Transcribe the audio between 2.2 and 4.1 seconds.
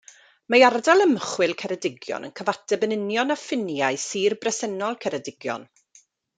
yn cyfateb yn union â ffiniau